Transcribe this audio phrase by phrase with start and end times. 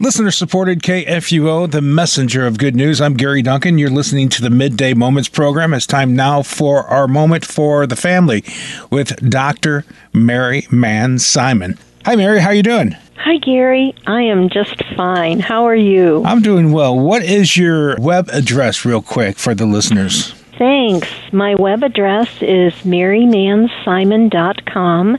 [0.00, 3.00] Listener supported KFUO, the messenger of good news.
[3.00, 3.78] I'm Gary Duncan.
[3.78, 5.72] You're listening to the Midday Moments program.
[5.72, 8.42] It's time now for our moment for the family
[8.90, 9.84] with Dr.
[10.12, 11.78] Mary Manz Simon.
[12.04, 12.40] Hi, Mary.
[12.40, 12.96] How you doing?
[13.18, 13.94] Hi, Gary.
[14.08, 15.38] I am just fine.
[15.38, 16.24] How are you?
[16.24, 16.98] I'm doing well.
[16.98, 20.32] What is your web address, real quick, for the listeners?
[20.58, 21.06] Thanks.
[21.32, 25.18] My web address is marymanzsimon.com.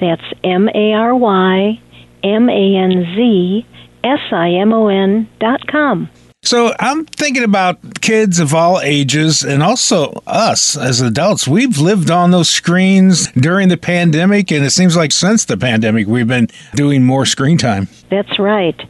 [0.00, 1.80] That's M A R Y
[2.24, 3.64] M A N Z
[4.06, 6.08] S I M O N dot com.
[6.42, 11.48] So I'm thinking about kids of all ages and also us as adults.
[11.48, 16.06] We've lived on those screens during the pandemic, and it seems like since the pandemic,
[16.06, 17.88] we've been doing more screen time.
[18.10, 18.80] That's right.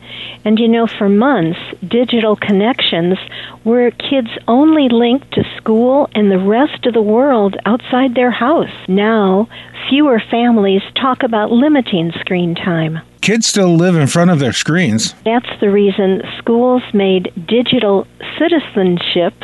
[0.44, 3.16] And you know, for months, digital connections
[3.64, 8.76] were kids only linked to school and the rest of the world outside their house.
[8.86, 9.48] Now,
[9.88, 13.00] fewer families talk about limiting screen time.
[13.20, 15.14] Kids still live in front of their screens.
[15.24, 18.06] That's the reason schools made digital
[18.38, 19.34] citizenship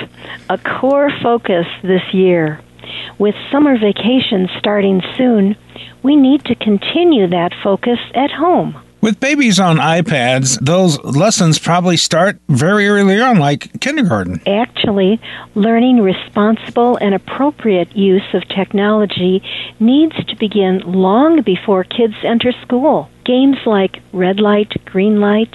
[0.48, 2.60] a core focus this year.
[3.18, 5.56] With summer vacations starting soon,
[6.02, 8.76] we need to continue that focus at home.
[9.02, 14.40] With babies on iPads, those lessons probably start very early on, like kindergarten.
[14.46, 15.20] Actually,
[15.56, 19.42] learning responsible and appropriate use of technology
[19.80, 23.10] needs to begin long before kids enter school.
[23.24, 25.52] Games like red light, green light,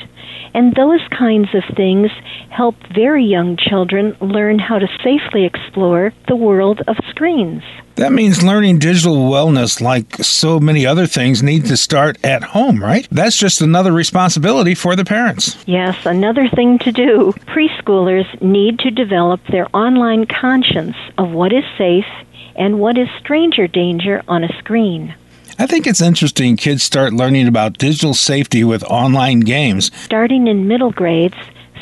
[0.53, 2.11] and those kinds of things
[2.49, 7.63] help very young children learn how to safely explore the world of screens.
[7.95, 12.81] That means learning digital wellness, like so many other things, needs to start at home,
[12.81, 13.07] right?
[13.11, 15.57] That's just another responsibility for the parents.
[15.65, 17.33] Yes, another thing to do.
[17.47, 22.05] Preschoolers need to develop their online conscience of what is safe
[22.55, 25.15] and what is stranger danger on a screen.
[25.59, 29.89] I think it's interesting kids start learning about digital safety with online games.
[30.03, 31.33] Starting in middle grades,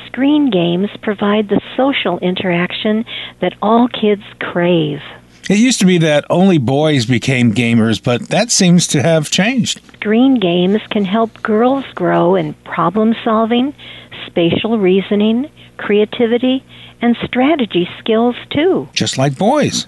[0.07, 3.03] screen games provide the social interaction
[3.41, 5.01] that all kids crave.
[5.49, 9.81] It used to be that only boys became gamers, but that seems to have changed.
[9.95, 13.73] Screen games can help girls grow in problem solving,
[14.25, 16.63] spatial reasoning, creativity,
[17.01, 18.87] and strategy skills too.
[18.93, 19.85] Just like boys.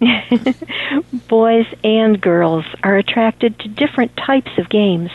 [1.28, 5.10] Boys and girls are attracted to different types of games,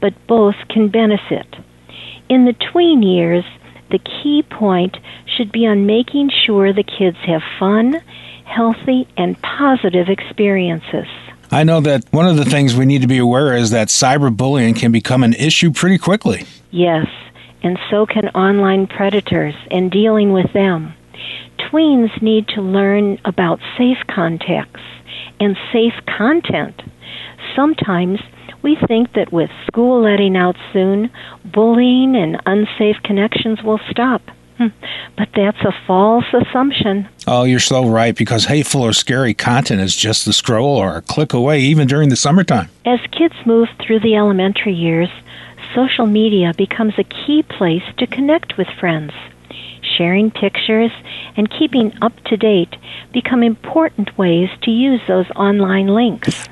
[0.00, 1.46] but both can benefit.
[2.28, 3.44] In the tween years,
[3.90, 8.02] the key point should be on making sure the kids have fun,
[8.44, 11.06] healthy, and positive experiences.
[11.50, 14.74] I know that one of the things we need to be aware is that cyberbullying
[14.74, 16.46] can become an issue pretty quickly.
[16.70, 17.06] Yes,
[17.62, 20.94] and so can online predators and dealing with them
[21.72, 24.80] tweens need to learn about safe contacts
[25.40, 26.80] and safe content.
[27.56, 28.20] Sometimes
[28.62, 31.10] we think that with school letting out soon,
[31.44, 34.22] bullying and unsafe connections will stop.
[34.58, 34.68] Hmm.
[35.16, 37.08] But that's a false assumption.
[37.26, 41.02] Oh, you're so right because hateful or scary content is just a scroll or a
[41.02, 42.68] click away, even during the summertime.
[42.84, 45.08] As kids move through the elementary years,
[45.74, 49.12] social media becomes a key place to connect with friends
[49.96, 50.90] sharing pictures,
[51.36, 52.74] and keeping up to date
[53.12, 56.48] become important ways to use those online links.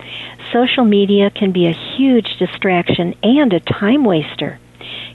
[0.52, 4.58] Social media can be a huge distraction and a time waster.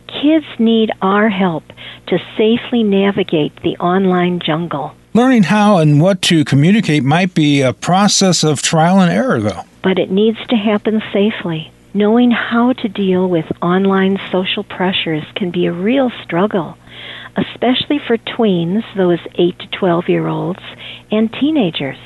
[0.07, 1.63] Kids need our help
[2.07, 4.95] to safely navigate the online jungle.
[5.13, 9.63] Learning how and what to communicate might be a process of trial and error, though.
[9.81, 11.71] But it needs to happen safely.
[11.93, 16.77] Knowing how to deal with online social pressures can be a real struggle
[17.35, 20.63] especially for tweens, those 8 to 12 year olds,
[21.11, 21.97] and teenagers.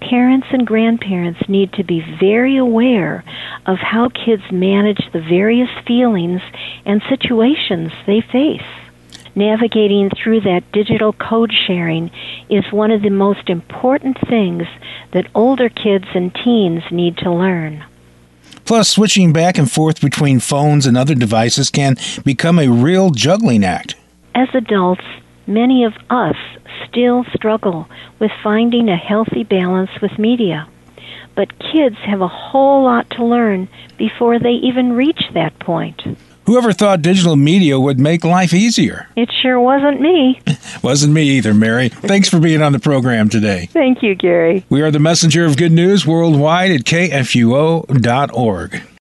[0.00, 3.24] Parents and grandparents need to be very aware
[3.66, 6.42] of how kids manage the various feelings
[6.84, 8.62] and situations they face.
[9.34, 12.10] Navigating through that digital code sharing
[12.50, 14.64] is one of the most important things
[15.12, 17.84] that older kids and teens need to learn.
[18.64, 23.64] Plus, switching back and forth between phones and other devices can become a real juggling
[23.64, 23.94] act.
[24.34, 25.04] As adults,
[25.46, 26.36] many of us
[26.88, 27.88] still struggle
[28.18, 30.66] with finding a healthy balance with media.
[31.34, 33.68] But kids have a whole lot to learn
[33.98, 36.00] before they even reach that point.
[36.46, 39.08] Whoever thought digital media would make life easier?
[39.16, 40.40] It sure wasn't me.
[40.82, 41.88] wasn't me either, Mary.
[41.88, 43.66] Thanks for being on the program today.
[43.66, 44.64] Thank you, Gary.
[44.68, 48.82] We are the messenger of good news worldwide at kfuo.org.